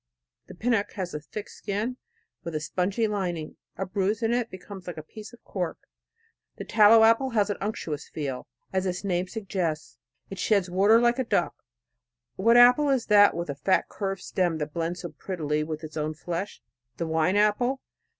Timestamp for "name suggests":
9.03-9.99